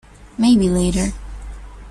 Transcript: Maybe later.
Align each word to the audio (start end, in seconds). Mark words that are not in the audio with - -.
Maybe 0.35 0.67
later. 0.67 1.13